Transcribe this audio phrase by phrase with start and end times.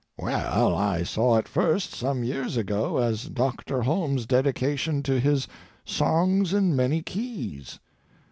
[0.17, 5.47] "Well, I saw it first some years ago as Doctor Holmes's dedication to his
[5.85, 7.79] Songs in Many Keys."